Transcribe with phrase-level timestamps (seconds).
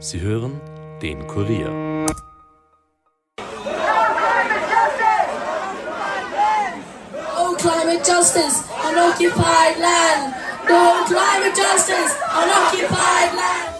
[0.00, 0.60] Sie hören
[1.02, 1.70] den Kurier.
[7.34, 10.34] No climate justice on occupied land.
[10.68, 13.77] No climate justice on occupied land.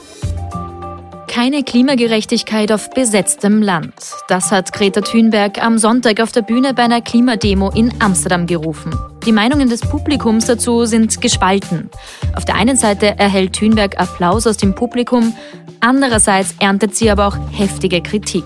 [1.41, 3.95] Keine Klimagerechtigkeit auf besetztem Land.
[4.27, 8.93] Das hat Greta Thunberg am Sonntag auf der Bühne bei einer Klimademo in Amsterdam gerufen.
[9.25, 11.91] Die Meinungen des Publikums dazu sind gespalten.
[12.35, 15.33] Auf der einen Seite erhält Thunberg Applaus aus dem Publikum,
[15.79, 18.45] andererseits erntet sie aber auch heftige Kritik.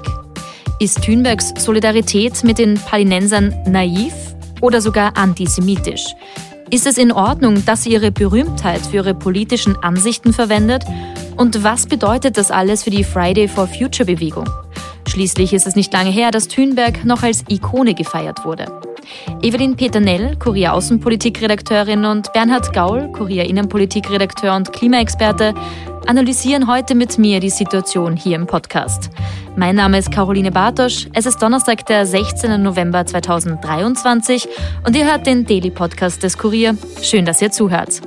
[0.79, 4.13] Ist Thunbergs Solidarität mit den Palinensern naiv
[4.61, 6.15] oder sogar antisemitisch?
[6.69, 10.85] Ist es in Ordnung, dass sie ihre Berühmtheit für ihre politischen Ansichten verwendet?
[11.37, 14.49] Und was bedeutet das alles für die Friday for Future Bewegung?
[15.09, 18.67] Schließlich ist es nicht lange her, dass Thunberg noch als Ikone gefeiert wurde.
[19.43, 25.55] Evelyn Peternell, Kurier Außenpolitikredakteurin und Bernhard Gaul, Kurier Innenpolitikredakteur und Klimaexperte,
[26.07, 29.11] analysieren heute mit mir die Situation hier im Podcast.
[29.57, 31.09] Mein Name ist Caroline Bartosch.
[31.13, 32.63] Es ist Donnerstag, der 16.
[32.63, 34.49] November 2023
[34.87, 36.77] und ihr hört den Daily Podcast des Kurier.
[37.03, 38.03] Schön, dass ihr zuhört.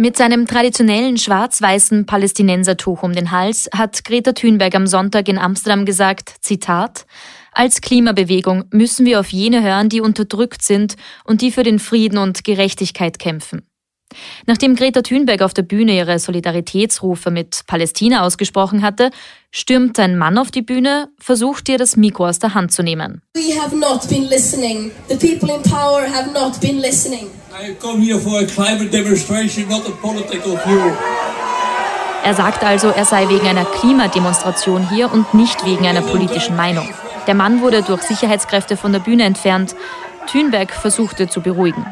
[0.00, 5.84] Mit seinem traditionellen schwarz-weißen Palästinensertuch um den Hals hat Greta Thunberg am Sonntag in Amsterdam
[5.84, 7.04] gesagt, Zitat,
[7.50, 12.18] als Klimabewegung müssen wir auf jene hören, die unterdrückt sind und die für den Frieden
[12.18, 13.66] und Gerechtigkeit kämpfen.
[14.46, 19.10] Nachdem Greta Thunberg auf der Bühne ihre Solidaritätsrufe mit Palästina ausgesprochen hatte,
[19.50, 23.20] stürmt ein Mann auf die Bühne, versucht ihr das Mikro aus der Hand zu nehmen.
[23.34, 24.92] We have not been listening.
[25.08, 27.26] The people in power have not been listening.
[32.24, 36.88] Er sagt also, er sei wegen einer Klimademonstration hier und nicht wegen einer politischen Meinung.
[37.26, 39.74] Der Mann wurde durch Sicherheitskräfte von der Bühne entfernt.
[40.28, 41.84] Thünberg versuchte zu beruhigen.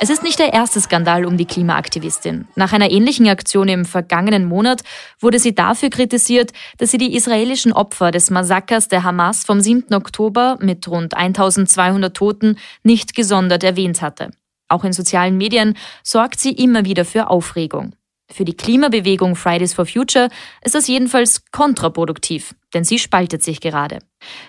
[0.00, 2.48] Es ist nicht der erste Skandal um die Klimaaktivistin.
[2.56, 4.82] Nach einer ähnlichen Aktion im vergangenen Monat
[5.20, 9.94] wurde sie dafür kritisiert, dass sie die israelischen Opfer des Massakers der Hamas vom 7.
[9.94, 14.30] Oktober mit rund 1200 Toten nicht gesondert erwähnt hatte.
[14.68, 17.94] Auch in sozialen Medien sorgt sie immer wieder für Aufregung.
[18.30, 20.30] Für die Klimabewegung Fridays for Future
[20.62, 23.98] ist das jedenfalls kontraproduktiv, denn sie spaltet sich gerade.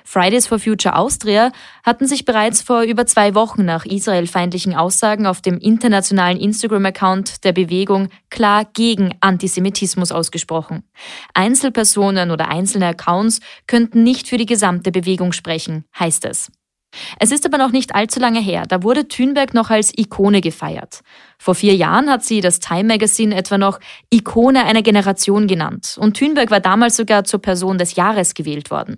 [0.05, 1.51] Fridays for Future Austria
[1.83, 7.51] hatten sich bereits vor über zwei Wochen nach israelfeindlichen Aussagen auf dem internationalen Instagram-Account der
[7.51, 10.83] Bewegung klar gegen Antisemitismus ausgesprochen.
[11.33, 16.49] Einzelpersonen oder einzelne Accounts könnten nicht für die gesamte Bewegung sprechen, heißt es.
[17.19, 21.01] Es ist aber noch nicht allzu lange her, da wurde Thünberg noch als Ikone gefeiert.
[21.37, 23.79] Vor vier Jahren hat sie das Time Magazine etwa noch
[24.09, 28.97] Ikone einer Generation genannt und Thünberg war damals sogar zur Person des Jahres gewählt worden.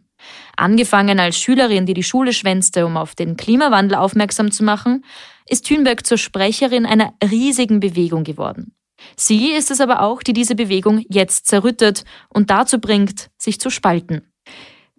[0.56, 5.04] Angefangen als Schülerin, die die Schule schwänzte, um auf den Klimawandel aufmerksam zu machen,
[5.48, 8.74] ist Thünberg zur Sprecherin einer riesigen Bewegung geworden.
[9.16, 13.70] Sie ist es aber auch, die diese Bewegung jetzt zerrüttet und dazu bringt, sich zu
[13.70, 14.24] spalten.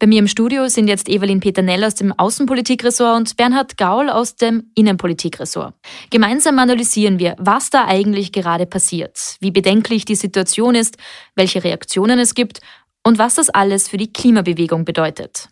[0.00, 4.36] Bei mir im Studio sind jetzt Evelyn Peternell aus dem Außenpolitikressort und Bernhard Gaul aus
[4.36, 5.74] dem Innenpolitikressort.
[6.10, 10.98] Gemeinsam analysieren wir, was da eigentlich gerade passiert, wie bedenklich die Situation ist,
[11.34, 12.60] welche Reaktionen es gibt
[13.02, 15.48] und was das alles für die Klimabewegung bedeutet.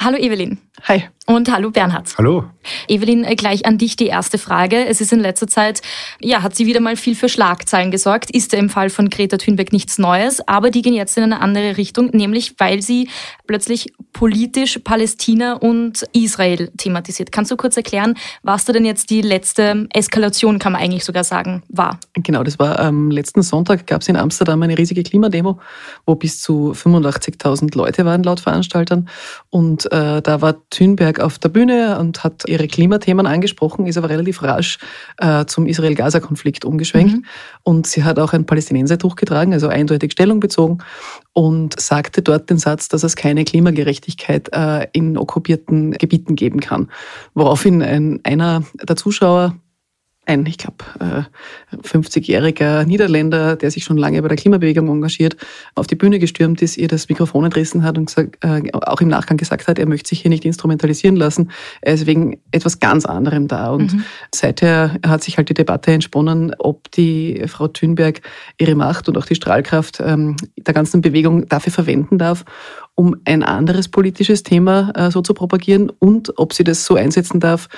[0.00, 0.58] Hallo Evelyn.
[0.82, 1.04] Hi.
[1.26, 2.12] Und hallo Bernhard.
[2.18, 2.44] Hallo.
[2.88, 4.84] Evelyn, äh, gleich an dich die erste Frage.
[4.86, 5.80] Es ist in letzter Zeit,
[6.20, 8.30] ja, hat sie wieder mal viel für Schlagzeilen gesorgt.
[8.30, 11.40] Ist ja im Fall von Greta Thunberg nichts Neues, aber die gehen jetzt in eine
[11.40, 13.08] andere Richtung, nämlich weil sie
[13.46, 17.32] plötzlich politisch Palästina und Israel thematisiert.
[17.32, 21.24] Kannst du kurz erklären, was da denn jetzt die letzte Eskalation, kann man eigentlich sogar
[21.24, 21.98] sagen, war?
[22.14, 25.58] Genau, das war am letzten Sonntag, gab es in Amsterdam eine riesige Klimademo,
[26.04, 29.08] wo bis zu 85.000 Leute waren laut Veranstaltern.
[29.48, 34.08] Und äh, da war Thunberg auf der Bühne und hat ihre Klimathemen angesprochen, ist aber
[34.08, 34.78] relativ rasch
[35.18, 37.14] äh, zum Israel-Gaza-Konflikt umgeschwenkt.
[37.14, 37.24] Mhm.
[37.62, 40.78] Und sie hat auch ein Palästinensertuch getragen, also eindeutig Stellung bezogen
[41.32, 46.90] und sagte dort den Satz, dass es keine Klimagerechtigkeit äh, in okkupierten Gebieten geben kann.
[47.34, 49.56] Woraufhin ein, einer der Zuschauer
[50.26, 51.26] ein, ich glaube,
[51.82, 55.36] 50-jähriger Niederländer, der sich schon lange bei der Klimabewegung engagiert,
[55.74, 59.08] auf die Bühne gestürmt ist, ihr das Mikrofon entrissen hat und gesagt, äh, auch im
[59.08, 61.50] Nachgang gesagt hat, er möchte sich hier nicht instrumentalisieren lassen.
[61.80, 63.70] Er ist wegen etwas ganz anderem da.
[63.70, 64.04] Und mhm.
[64.34, 68.20] seither hat sich halt die Debatte entsponnen, ob die Frau Thünberg
[68.58, 72.44] ihre Macht und auch die Strahlkraft ähm, der ganzen Bewegung dafür verwenden darf,
[72.94, 77.40] um ein anderes politisches Thema äh, so zu propagieren und ob sie das so einsetzen
[77.40, 77.68] darf,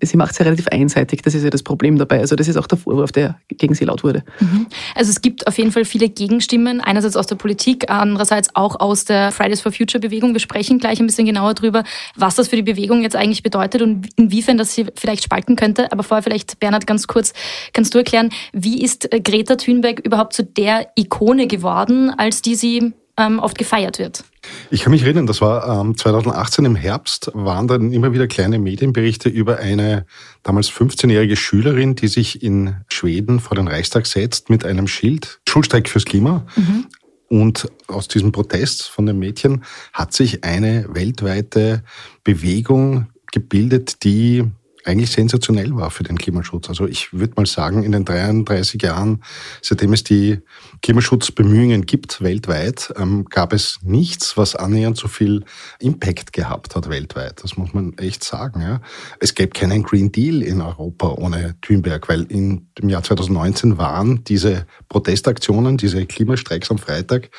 [0.00, 1.22] sie macht es ja relativ einseitig.
[1.22, 2.20] Das ist ja das Problem dabei.
[2.20, 4.24] Also das ist auch der Vorwurf, der gegen sie laut wurde.
[4.40, 4.66] Mhm.
[4.94, 9.04] Also es gibt auf jeden Fall viele Gegenstimmen, einerseits aus der Politik, andererseits auch aus
[9.04, 10.32] der Fridays for Future Bewegung.
[10.32, 11.84] Wir sprechen gleich ein bisschen genauer darüber,
[12.14, 15.90] was das für die Bewegung jetzt eigentlich bedeutet und inwiefern das sie vielleicht spalten könnte.
[15.90, 17.32] Aber vorher vielleicht, Bernhard, ganz kurz,
[17.72, 22.92] kannst du erklären, wie ist Greta Thunberg überhaupt zu der Ikone geworden, als die sie
[23.18, 24.24] ähm, oft gefeiert wird.
[24.70, 28.58] Ich kann mich erinnern, das war ähm, 2018 im Herbst, waren dann immer wieder kleine
[28.58, 30.06] Medienberichte über eine
[30.42, 35.88] damals 15-jährige Schülerin, die sich in Schweden vor den Reichstag setzt mit einem Schild, Schulstreik
[35.88, 36.46] fürs Klima.
[36.56, 36.86] Mhm.
[37.28, 41.82] Und aus diesem Protest von den Mädchen hat sich eine weltweite
[42.22, 44.44] Bewegung gebildet, die
[44.86, 46.68] eigentlich sensationell war für den Klimaschutz.
[46.68, 49.22] Also ich würde mal sagen, in den 33 Jahren,
[49.60, 50.38] seitdem es die
[50.82, 55.44] Klimaschutzbemühungen gibt weltweit, ähm, gab es nichts, was annähernd so viel
[55.80, 57.42] Impact gehabt hat weltweit.
[57.42, 58.60] Das muss man echt sagen.
[58.60, 58.80] Ja.
[59.20, 64.22] Es gäbe keinen Green Deal in Europa ohne Thünberg, weil in dem Jahr 2019 waren
[64.24, 67.30] diese Protestaktionen, diese Klimastreiks am Freitag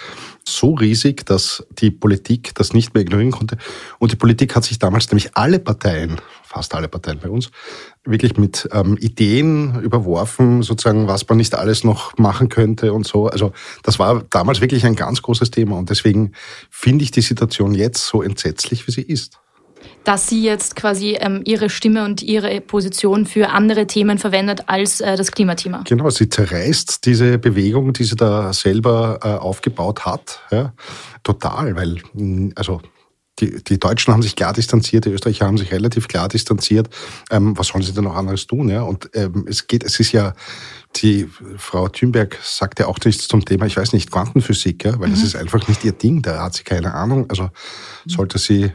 [0.47, 3.57] so riesig, dass die Politik das nicht mehr ignorieren konnte.
[3.99, 7.51] Und die Politik hat sich damals nämlich alle Parteien, fast alle Parteien bei uns,
[8.05, 13.27] wirklich mit ähm, Ideen überworfen, sozusagen, was man nicht alles noch machen könnte und so.
[13.27, 13.51] Also
[13.83, 15.77] das war damals wirklich ein ganz großes Thema.
[15.77, 16.31] Und deswegen
[16.69, 19.39] finde ich die Situation jetzt so entsetzlich, wie sie ist
[20.03, 25.01] dass sie jetzt quasi ähm, ihre Stimme und ihre Position für andere Themen verwendet als
[25.01, 25.83] äh, das Klimathema.
[25.85, 30.73] Genau, sie zerreißt diese Bewegung, die sie da selber äh, aufgebaut hat, ja,
[31.23, 32.01] total, weil
[32.55, 32.81] also
[33.39, 36.89] die, die Deutschen haben sich klar distanziert, die Österreicher haben sich relativ klar distanziert.
[37.29, 38.69] Ähm, was sollen sie denn noch anderes tun?
[38.69, 38.81] Ja?
[38.81, 40.33] Und ähm, es geht, es ist ja,
[40.97, 44.99] die Frau Thünberg sagt ja auch nichts zum Thema, ich weiß nicht, Quantenphysik, ja?
[44.99, 45.13] weil mhm.
[45.13, 47.25] das ist einfach nicht ihr Ding, da hat sie keine Ahnung.
[47.29, 47.49] Also
[48.05, 48.71] sollte sie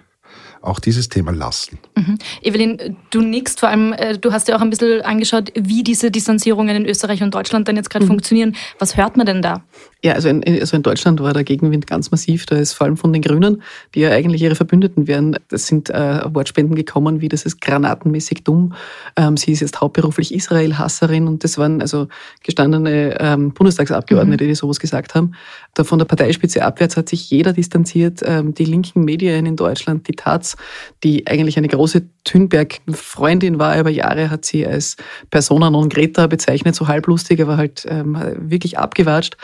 [0.62, 1.78] auch dieses Thema lassen.
[1.96, 2.18] Mhm.
[2.42, 6.10] Evelyn, du nickst, vor allem, äh, du hast ja auch ein bisschen angeschaut, wie diese
[6.10, 8.10] Distanzierungen in Österreich und Deutschland dann jetzt gerade mhm.
[8.10, 8.56] funktionieren.
[8.78, 9.64] Was hört man denn da?
[10.04, 12.44] Ja, also in, also in Deutschland war der Gegenwind ganz massiv.
[12.46, 13.62] Da ist vor allem von den Grünen,
[13.94, 18.42] die ja eigentlich ihre Verbündeten wären, das sind äh, Wortspenden gekommen, wie das ist granatenmäßig
[18.42, 18.74] dumm.
[19.16, 22.08] Ähm, sie ist jetzt hauptberuflich Israel-Hasserin und das waren also
[22.42, 24.48] gestandene ähm, Bundestagsabgeordnete, mhm.
[24.48, 25.34] die sowas gesagt haben.
[25.74, 28.22] Da von der Parteispitze abwärts hat sich jeder distanziert.
[28.24, 30.56] Ähm, die linken Medien in Deutschland, die Taz,
[31.04, 34.96] die eigentlich eine große Thünberg-Freundin war über Jahre, hat sie als
[35.30, 39.36] Persona non greta bezeichnet, so halblustig, aber halt ähm, wirklich abgewatscht.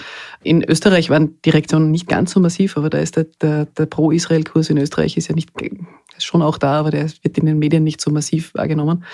[0.48, 3.84] In Österreich waren die Reaktionen nicht ganz so massiv, aber da ist der, der, der
[3.84, 5.50] Pro-Israel-Kurs in Österreich ist ja nicht
[6.16, 9.04] ist schon auch da, aber der wird in den Medien nicht so massiv wahrgenommen.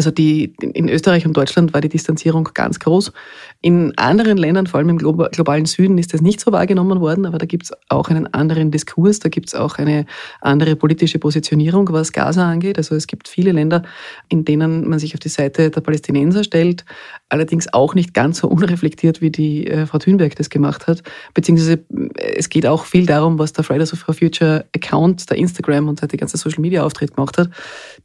[0.00, 3.12] Also die, in Österreich und Deutschland war die Distanzierung ganz groß.
[3.60, 7.36] In anderen Ländern, vor allem im globalen Süden, ist das nicht so wahrgenommen worden, aber
[7.36, 10.06] da gibt es auch einen anderen Diskurs, da gibt es auch eine
[10.40, 12.78] andere politische Positionierung, was Gaza angeht.
[12.78, 13.82] Also es gibt viele Länder,
[14.30, 16.86] in denen man sich auf die Seite der Palästinenser stellt,
[17.28, 21.02] allerdings auch nicht ganz so unreflektiert, wie die äh, Frau Thünberg das gemacht hat.
[21.34, 25.88] Beziehungsweise äh, es geht auch viel darum, was der Fridays for Future Account, der Instagram
[25.88, 27.50] und der ganze Social Media Auftritt gemacht hat.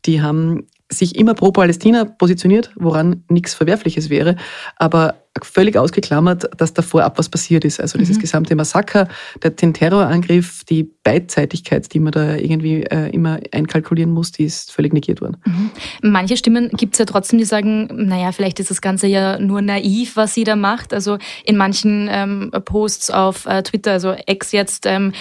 [0.06, 4.36] Die haben sich immer pro Palästina positioniert, woran nichts Verwerfliches wäre,
[4.78, 7.82] aber völlig ausgeklammert, dass da vorab was passiert ist.
[7.82, 8.22] Also dieses mhm.
[8.22, 9.08] gesamte Massaker,
[9.44, 14.72] der, den Terrorangriff, die Beidseitigkeit, die man da irgendwie äh, immer einkalkulieren muss, die ist
[14.72, 15.38] völlig negiert worden.
[15.46, 15.72] Mhm.
[16.04, 19.62] Manche Stimmen gibt es ja trotzdem, die sagen, naja, vielleicht ist das Ganze ja nur
[19.62, 20.94] naiv, was sie da macht.
[20.94, 25.12] Also in manchen ähm, Posts auf äh, Twitter, also Ex jetzt, ähm,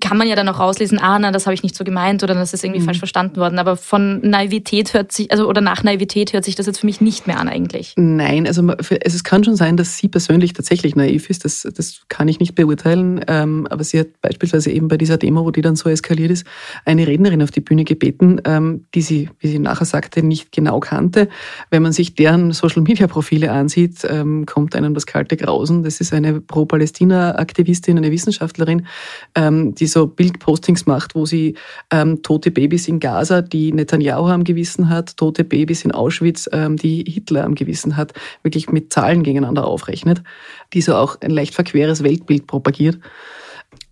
[0.00, 2.34] kann man ja dann auch rauslesen, ah, na, das habe ich nicht so gemeint oder
[2.34, 2.86] das ist irgendwie mhm.
[2.86, 3.58] falsch verstanden worden.
[3.58, 7.00] Aber von Naivität hört sich, also oder nach Naivität hört sich das jetzt für mich
[7.00, 7.92] nicht mehr an eigentlich.
[7.96, 8.66] Nein, also
[9.00, 9.14] es
[9.44, 11.44] schon sein, dass sie persönlich tatsächlich naiv ist.
[11.44, 13.20] Das, das kann ich nicht beurteilen.
[13.28, 16.46] Ähm, aber sie hat beispielsweise eben bei dieser Demo, wo die dann so eskaliert ist,
[16.84, 20.80] eine Rednerin auf die Bühne gebeten, ähm, die sie, wie sie nachher sagte, nicht genau
[20.80, 21.28] kannte.
[21.70, 25.82] Wenn man sich deren Social-Media-Profile ansieht, ähm, kommt einem das kalte Grausen.
[25.82, 28.86] Das ist eine Pro-Palästina-Aktivistin, eine Wissenschaftlerin,
[29.36, 31.54] die so Bildpostings macht, wo sie
[31.90, 36.76] ähm, tote Babys in Gaza, die Netanyahu am Gewissen hat, tote Babys in Auschwitz, ähm,
[36.76, 40.22] die Hitler am Gewissen hat, wirklich mit Zahlen gegeneinander aufrechnet,
[40.72, 42.98] die so auch ein leicht verqueres Weltbild propagiert.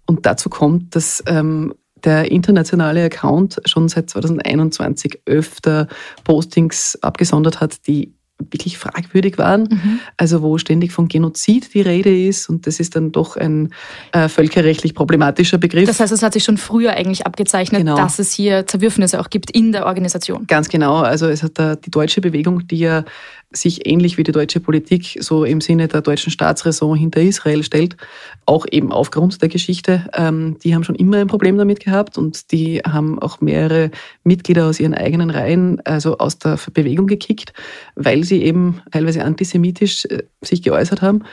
[0.06, 5.88] Und dazu kommt, dass ähm, der internationale Account schon seit 2021 öfter
[6.24, 8.14] Postings abgesondert hat, die
[8.50, 10.00] wirklich fragwürdig waren, mhm.
[10.16, 13.72] also wo ständig von Genozid die Rede ist und das ist dann doch ein
[14.12, 15.86] äh, völkerrechtlich problematischer Begriff.
[15.86, 17.96] Das heißt, es hat sich schon früher eigentlich abgezeichnet, genau.
[17.96, 20.46] dass es hier Zerwürfnisse auch gibt in der Organisation.
[20.46, 23.04] Ganz genau, also es hat da die deutsche Bewegung, die ja
[23.52, 27.96] sich ähnlich wie die deutsche Politik so im Sinne der deutschen Staatsräson hinter Israel stellt,
[28.46, 30.06] auch eben aufgrund der Geschichte.
[30.14, 33.90] Ähm, die haben schon immer ein Problem damit gehabt und die haben auch mehrere
[34.24, 37.52] Mitglieder aus ihren eigenen Reihen, also aus der Bewegung gekickt,
[37.94, 41.24] weil sie eben teilweise antisemitisch äh, sich geäußert haben.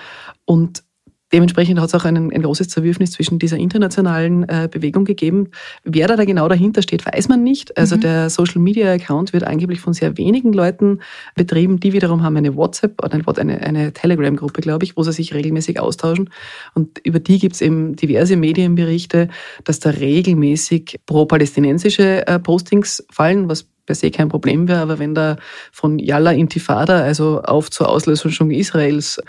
[0.45, 0.83] Und
[1.31, 5.49] Dementsprechend hat es auch ein, ein, großes Zerwürfnis zwischen dieser internationalen äh, Bewegung gegeben.
[5.83, 7.77] Wer da, da genau dahinter steht, weiß man nicht.
[7.77, 8.01] Also mhm.
[8.01, 10.99] der Social Media Account wird angeblich von sehr wenigen Leuten
[11.35, 11.79] betrieben.
[11.79, 15.79] Die wiederum haben eine WhatsApp oder eine, eine Telegram-Gruppe, glaube ich, wo sie sich regelmäßig
[15.79, 16.29] austauschen.
[16.73, 19.29] Und über die gibt es eben diverse Medienberichte,
[19.63, 25.15] dass da regelmäßig pro-palästinensische äh, Postings fallen, was per se kein Problem wäre, aber wenn
[25.15, 25.37] da
[25.71, 29.19] von Yalla Intifada, also auf zur Auslösung Israels,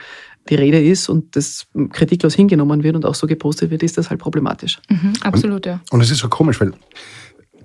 [0.51, 4.11] die Rede ist und das kritiklos hingenommen wird und auch so gepostet wird, ist das
[4.11, 4.81] halt problematisch.
[4.91, 5.81] Mhm, absolut, ja.
[5.91, 6.73] Und es ist so komisch, weil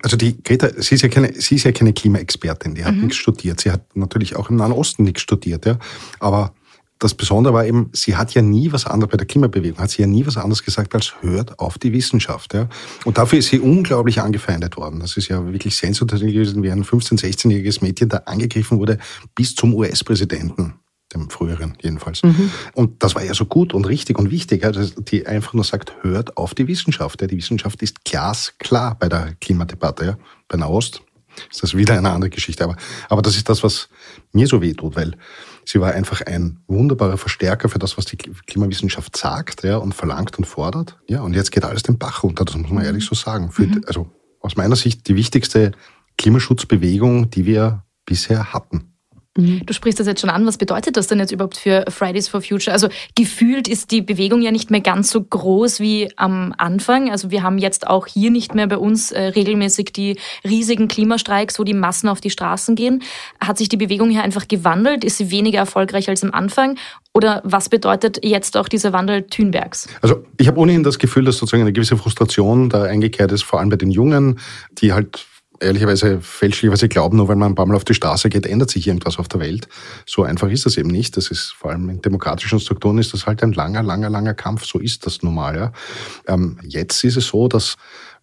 [0.02, 3.02] also die Greta, sie ist ja keine, sie ist ja keine Klimaexpertin, die hat mhm.
[3.02, 3.60] nichts studiert.
[3.60, 5.78] Sie hat natürlich auch im Nahen Osten nichts studiert, ja.
[6.20, 6.54] Aber
[6.98, 10.02] das Besondere war eben, sie hat ja nie was anderes bei der Klimabewegung, hat sie
[10.02, 12.54] ja nie was anderes gesagt als hört auf die Wissenschaft.
[12.54, 12.68] Ja.
[13.04, 15.00] Und dafür ist sie unglaublich angefeindet worden.
[15.00, 18.98] Das ist ja wirklich sensationell gewesen, wie ein 15-, 16-jähriges Mädchen da angegriffen wurde
[19.34, 20.74] bis zum US-Präsidenten
[21.14, 22.22] dem früheren jedenfalls.
[22.22, 22.50] Mhm.
[22.74, 25.92] Und das war ja so gut und richtig und wichtig, also die einfach nur sagt,
[26.02, 27.20] hört auf die Wissenschaft.
[27.20, 27.26] Ja.
[27.26, 30.04] Die Wissenschaft ist glasklar bei der Klimadebatte.
[30.04, 30.18] Ja.
[30.48, 31.02] Bei Nahost
[31.50, 32.64] ist das wieder eine andere Geschichte.
[32.64, 32.76] Aber,
[33.08, 33.88] aber das ist das, was
[34.32, 35.16] mir so weh tut, weil
[35.64, 40.38] sie war einfach ein wunderbarer Verstärker für das, was die Klimawissenschaft sagt ja, und verlangt
[40.38, 40.98] und fordert.
[41.08, 43.50] Ja, und jetzt geht alles den Bach runter, das muss man ehrlich so sagen.
[43.50, 43.82] Für, mhm.
[43.86, 44.10] Also
[44.40, 45.72] aus meiner Sicht die wichtigste
[46.18, 48.95] Klimaschutzbewegung, die wir bisher hatten.
[49.36, 49.64] Mhm.
[49.64, 50.46] Du sprichst das jetzt schon an.
[50.46, 52.72] Was bedeutet das denn jetzt überhaupt für Fridays for Future?
[52.72, 57.10] Also gefühlt ist die Bewegung ja nicht mehr ganz so groß wie am Anfang.
[57.10, 61.58] Also wir haben jetzt auch hier nicht mehr bei uns äh, regelmäßig die riesigen Klimastreiks,
[61.58, 63.02] wo die Massen auf die Straßen gehen.
[63.40, 65.04] Hat sich die Bewegung hier einfach gewandelt?
[65.04, 66.78] Ist sie weniger erfolgreich als am Anfang?
[67.14, 69.88] Oder was bedeutet jetzt auch dieser Wandel Thünbergs?
[70.02, 73.58] Also ich habe ohnehin das Gefühl, dass sozusagen eine gewisse Frustration da eingekehrt ist, vor
[73.58, 74.38] allem bei den Jungen,
[74.78, 75.26] die halt
[75.60, 78.86] ehrlicherweise fälschlicherweise glauben, nur weil man ein paar Mal auf die Straße geht, ändert sich
[78.86, 79.68] irgendwas auf der Welt.
[80.06, 81.16] So einfach ist das eben nicht.
[81.16, 84.64] Das ist vor allem in demokratischen Strukturen ist das halt ein langer, langer, langer Kampf.
[84.64, 85.56] So ist das normal.
[85.56, 85.72] Ja.
[86.26, 87.76] Ähm, jetzt ist es so, dass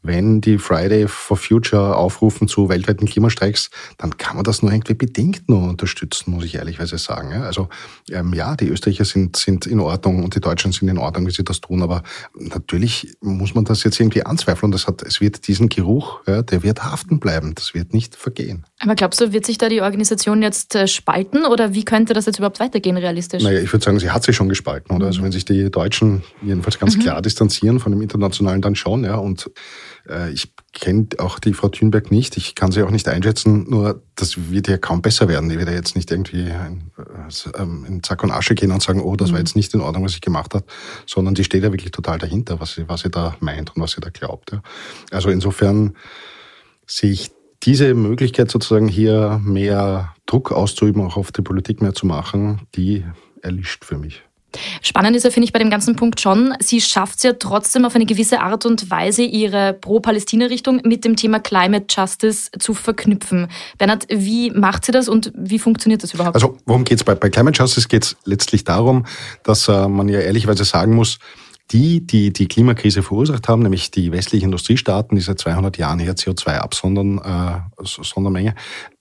[0.03, 4.93] wenn die Friday for Future aufrufen zu weltweiten Klimastreiks, dann kann man das nur irgendwie
[4.93, 7.33] bedingt nur unterstützen, muss ich ehrlichweise sagen.
[7.33, 7.69] Also
[8.11, 11.31] ähm, ja, die Österreicher sind, sind in Ordnung und die Deutschen sind in Ordnung, wie
[11.31, 12.03] sie das tun, aber
[12.37, 14.71] natürlich muss man das jetzt irgendwie anzweifeln.
[14.71, 18.65] Das hat, es wird diesen Geruch, ja, der wird haften bleiben, das wird nicht vergehen.
[18.79, 22.25] Aber glaubst du, wird sich da die Organisation jetzt äh, spalten oder wie könnte das
[22.25, 23.41] jetzt überhaupt weitergehen realistisch?
[23.41, 25.05] Naja, ich würde sagen, sie hat sich schon gespalten, oder?
[25.05, 27.01] Also wenn sich die Deutschen jedenfalls ganz mhm.
[27.01, 29.49] klar distanzieren von dem Internationalen, dann schon, ja, und
[30.33, 32.35] ich kenne auch die Frau Thünberg nicht.
[32.35, 33.69] Ich kann sie auch nicht einschätzen.
[33.69, 35.47] Nur das wird ja kaum besser werden.
[35.47, 38.83] Die wird ja jetzt nicht irgendwie in, äh, ähm, in Zack und Asche gehen und
[38.83, 39.45] sagen, oh, das war mhm.
[39.45, 40.65] jetzt nicht in Ordnung, was ich gemacht habe,
[41.05, 43.91] sondern die steht ja wirklich total dahinter, was sie, was sie da meint und was
[43.91, 44.51] sie da glaubt.
[44.51, 44.61] Ja.
[45.11, 45.95] Also insofern
[46.85, 47.31] sehe ich
[47.63, 53.05] diese Möglichkeit sozusagen hier mehr Druck auszuüben, auch auf die Politik mehr zu machen, die
[53.41, 54.23] erlischt für mich.
[54.81, 57.85] Spannend ist ja, finde ich, bei dem ganzen Punkt schon, sie schafft es ja trotzdem
[57.85, 63.47] auf eine gewisse Art und Weise, ihre Pro-Palästina-Richtung mit dem Thema Climate Justice zu verknüpfen.
[63.77, 66.35] Bernhard, wie macht sie das und wie funktioniert das überhaupt?
[66.35, 67.87] Also, worum geht es bei, bei Climate Justice?
[67.87, 69.05] Geht es letztlich darum,
[69.43, 71.19] dass äh, man ja ehrlicherweise sagen muss,
[71.71, 76.15] die, die die Klimakrise verursacht haben, nämlich die westlichen Industriestaaten, die seit 200 Jahren her
[76.15, 78.55] CO2 absondern, äh, Sondermenge,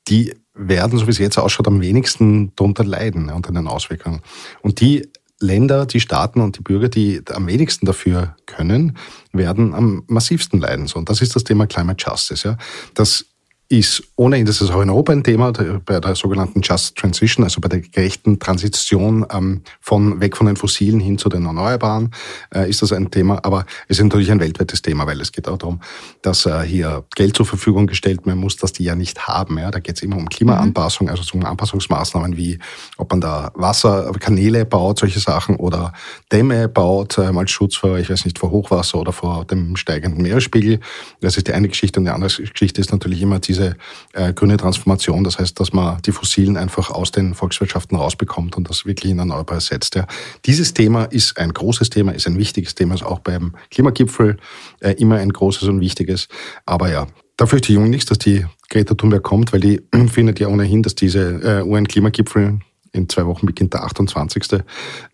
[0.08, 4.20] die werden, so wie es jetzt ausschaut, am wenigsten darunter leiden unter den Auswirkungen.
[4.62, 5.08] Und die
[5.42, 8.96] Länder, die Staaten und die Bürger, die am wenigsten dafür können,
[9.32, 10.86] werden am massivsten leiden.
[10.86, 12.48] So, und das ist das Thema Climate Justice.
[12.48, 12.56] Ja.
[12.94, 13.26] Das
[13.68, 17.58] ist ohnehin, das ist auch in Europa ein Thema, bei der sogenannten Just Transition, also
[17.60, 22.10] bei der gerechten Transition ähm, von weg von den Fossilen hin zu den Erneuerbaren,
[22.54, 23.40] äh, ist das ein Thema.
[23.44, 25.80] Aber es ist natürlich ein weltweites Thema, weil es geht auch darum,
[26.20, 29.58] dass äh, hier Geld zur Verfügung gestellt werden muss, das die ja nicht haben.
[29.58, 29.70] Ja?
[29.70, 32.58] Da geht es immer um Klimaanpassung, also um Anpassungsmaßnahmen wie,
[32.98, 35.94] ob man da Wasserkanäle baut, solche Sachen, oder
[36.30, 40.22] Dämme baut, äh, als Schutz vor, ich weiß nicht, vor Hochwasser oder vor dem steigenden
[40.22, 40.80] Meeresspiegel.
[41.20, 42.00] Das ist die eine Geschichte.
[42.00, 43.76] Und die andere Geschichte ist natürlich immer diese diese
[44.12, 45.24] äh, grüne Transformation.
[45.24, 49.18] Das heißt, dass man die Fossilen einfach aus den Volkswirtschaften rausbekommt und das wirklich in
[49.18, 49.94] Erneuerbare setzt.
[49.94, 50.06] Ja.
[50.44, 54.38] Dieses Thema ist ein großes Thema, ist ein wichtiges Thema, ist auch beim Klimagipfel
[54.80, 56.28] äh, immer ein großes und wichtiges.
[56.66, 60.48] Aber ja, da fürchte ich nichts, dass die Greta Thunberg kommt, weil die findet ja
[60.48, 62.60] ohnehin, dass diese äh, UN-Klimagipfel
[62.94, 64.62] in zwei Wochen beginnt der 28.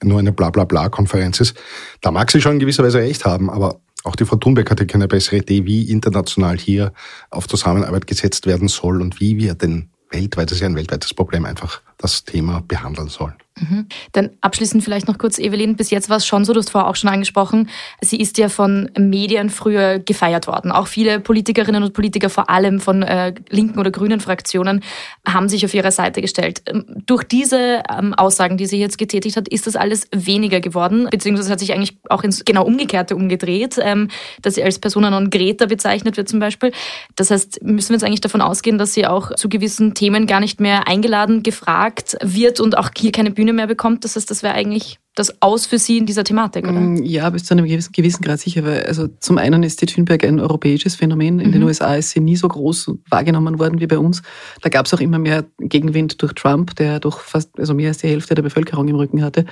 [0.02, 1.57] nur eine Bla-Bla-Bla-Konferenz ist.
[2.00, 4.87] Da mag sie schon in gewisser Weise recht haben, aber auch die Frau Thunberg hatte
[4.87, 6.93] keine bessere Idee, wie international hier
[7.31, 11.14] auf Zusammenarbeit gesetzt werden soll und wie wir den weltweit, das ist ja ein weltweites
[11.14, 13.35] Problem, einfach das Thema behandeln soll.
[13.61, 13.87] Mhm.
[14.12, 16.88] Dann abschließend vielleicht noch kurz, Evelyn, bis jetzt war es schon so, du hast vorher
[16.88, 17.69] auch schon angesprochen,
[18.00, 20.71] sie ist ja von Medien früher gefeiert worden.
[20.71, 24.83] Auch viele Politikerinnen und Politiker, vor allem von äh, linken oder grünen Fraktionen,
[25.26, 26.62] haben sich auf ihre Seite gestellt.
[26.67, 31.09] Ähm, durch diese ähm, Aussagen, die sie jetzt getätigt hat, ist das alles weniger geworden,
[31.11, 34.09] beziehungsweise hat sich eigentlich auch ins genau Umgekehrte umgedreht, ähm,
[34.43, 36.73] dass sie als Persona non greta bezeichnet wird zum Beispiel.
[37.17, 40.40] Das heißt, müssen wir jetzt eigentlich davon ausgehen, dass sie auch zu gewissen Themen gar
[40.40, 41.88] nicht mehr eingeladen, gefragt
[42.23, 44.04] wird und auch hier keine Bühne Bühne mehr bekommt.
[44.04, 46.78] Das heißt, das wäre eigentlich das Aus für Sie in dieser Thematik, oder?
[46.78, 48.64] Mm, ja, bis zu einem gewissen Grad sicher.
[48.64, 51.40] Weil also zum einen ist die Thunberg ein europäisches Phänomen.
[51.40, 51.52] In mhm.
[51.52, 54.22] den USA ist sie nie so groß wahrgenommen worden wie bei uns.
[54.62, 57.98] Da gab es auch immer mehr Gegenwind durch Trump, der doch fast also mehr als
[57.98, 59.44] die Hälfte der Bevölkerung im Rücken hatte.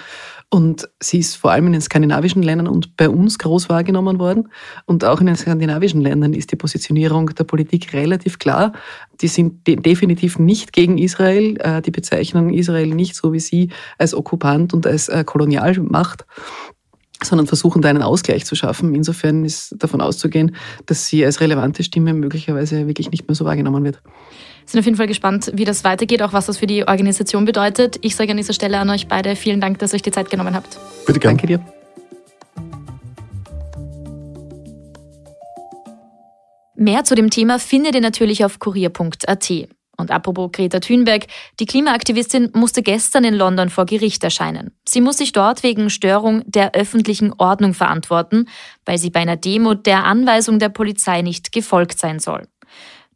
[0.48, 4.48] Und sie ist vor allem in den skandinavischen Ländern und bei uns groß wahrgenommen worden.
[4.84, 8.72] Und auch in den skandinavischen Ländern ist die Positionierung der Politik relativ klar.
[9.20, 11.56] Die sind de definitiv nicht gegen Israel.
[11.58, 15.08] Äh, die bezeichnen Israel nicht so wie sie als Okkupant und als
[15.56, 16.24] äh, Kolonialmacht
[17.22, 18.94] sondern versuchen da einen Ausgleich zu schaffen.
[18.94, 23.84] Insofern ist davon auszugehen, dass sie als relevante Stimme möglicherweise wirklich nicht mehr so wahrgenommen
[23.84, 24.02] wird
[24.66, 27.98] sind auf jeden Fall gespannt, wie das weitergeht, auch was das für die Organisation bedeutet.
[28.02, 30.28] Ich sage an dieser Stelle an euch beide vielen Dank, dass ihr euch die Zeit
[30.28, 30.78] genommen habt.
[31.06, 31.36] Bitte gerne.
[31.36, 31.64] Danke dir.
[36.74, 39.52] Mehr zu dem Thema findet ihr natürlich auf kurier.at.
[39.96, 41.26] Und apropos Greta Thunberg,
[41.58, 44.72] die Klimaaktivistin musste gestern in London vor Gericht erscheinen.
[44.86, 48.48] Sie muss sich dort wegen Störung der öffentlichen Ordnung verantworten,
[48.84, 52.46] weil sie bei einer Demo der Anweisung der Polizei nicht gefolgt sein soll.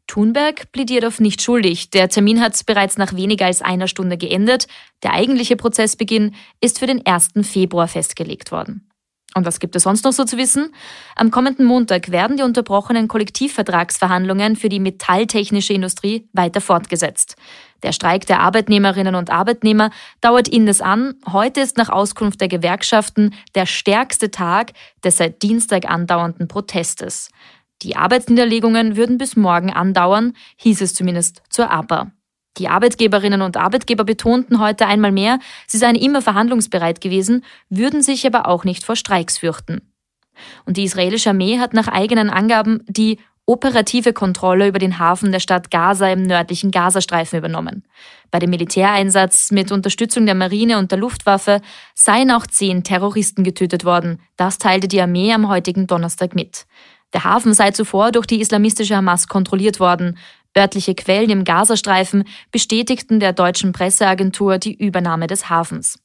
[0.07, 1.89] Thunberg plädiert auf nicht schuldig.
[1.91, 4.67] Der Termin hat bereits nach weniger als einer Stunde geendet.
[5.03, 7.29] Der eigentliche Prozessbeginn ist für den 1.
[7.43, 8.90] Februar festgelegt worden.
[9.33, 10.73] Und was gibt es sonst noch so zu wissen?
[11.15, 17.35] Am kommenden Montag werden die unterbrochenen Kollektivvertragsverhandlungen für die metalltechnische Industrie weiter fortgesetzt.
[17.83, 21.15] Der Streik der Arbeitnehmerinnen und Arbeitnehmer dauert indes an.
[21.31, 24.73] Heute ist nach Auskunft der Gewerkschaften der stärkste Tag
[25.03, 27.29] des seit Dienstag andauernden Protestes.
[27.81, 32.11] Die Arbeitsniederlegungen würden bis morgen andauern, hieß es zumindest zur APA.
[32.57, 38.25] Die Arbeitgeberinnen und Arbeitgeber betonten heute einmal mehr, sie seien immer verhandlungsbereit gewesen, würden sich
[38.27, 39.81] aber auch nicht vor Streiks fürchten.
[40.65, 45.39] Und die israelische Armee hat nach eigenen Angaben die operative Kontrolle über den Hafen der
[45.39, 47.83] Stadt Gaza im nördlichen Gazastreifen übernommen.
[48.29, 51.61] Bei dem Militäreinsatz mit Unterstützung der Marine und der Luftwaffe
[51.95, 54.21] seien auch zehn Terroristen getötet worden.
[54.37, 56.65] Das teilte die Armee am heutigen Donnerstag mit.
[57.13, 60.17] Der Hafen sei zuvor durch die islamistische Hamas kontrolliert worden.
[60.57, 65.99] Örtliche Quellen im Gazastreifen bestätigten der deutschen Presseagentur die Übernahme des Hafens.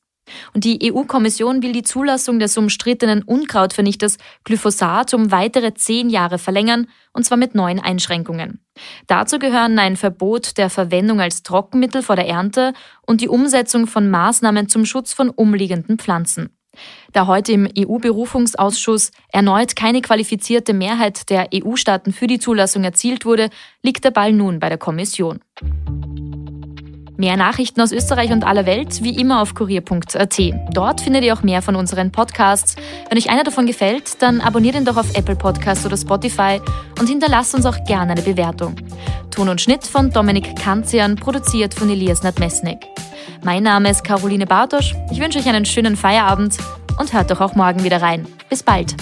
[0.52, 6.88] Und die EU-Kommission will die Zulassung des umstrittenen Unkrautvernichters Glyphosat um weitere zehn Jahre verlängern,
[7.12, 8.60] und zwar mit neuen Einschränkungen.
[9.06, 14.10] Dazu gehören ein Verbot der Verwendung als Trockenmittel vor der Ernte und die Umsetzung von
[14.10, 16.55] Maßnahmen zum Schutz von umliegenden Pflanzen.
[17.12, 23.50] Da heute im EU-Berufungsausschuss erneut keine qualifizierte Mehrheit der EU-Staaten für die Zulassung erzielt wurde,
[23.82, 25.40] liegt der Ball nun bei der Kommission.
[27.18, 30.40] Mehr Nachrichten aus Österreich und aller Welt wie immer auf kurier.at.
[30.74, 32.76] Dort findet ihr auch mehr von unseren Podcasts.
[33.08, 36.60] Wenn euch einer davon gefällt, dann abonniert ihn doch auf Apple Podcasts oder Spotify
[37.00, 38.76] und hinterlasst uns auch gerne eine Bewertung.
[39.30, 42.86] Ton und Schnitt von Dominik Kanzian, produziert von Elias Nadmesnik.
[43.42, 44.94] Mein Name ist Caroline Bartosch.
[45.10, 46.56] Ich wünsche euch einen schönen Feierabend
[46.98, 48.26] und hört doch auch morgen wieder rein.
[48.48, 48.94] Bis bald.